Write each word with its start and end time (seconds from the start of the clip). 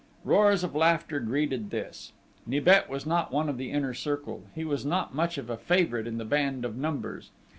Roars 0.23 0.63
of 0.63 0.73
laughter 0.75 1.19
greeted 1.19 1.69
this. 1.69 2.11
Nibet 2.47 2.89
was 2.89 3.05
not 3.05 3.31
one 3.31 3.47
of 3.49 3.59
the 3.59 3.69
inner 3.69 3.93
circle; 3.93 4.45
he 4.55 4.65
was 4.65 4.83
not 4.83 5.13
much 5.13 5.37
of 5.37 5.47
a 5.47 5.57
favourite 5.57 6.07
in 6.07 6.17
the 6.17 6.25
band 6.25 6.65
of 6.65 6.75
Numbers. 6.75 7.29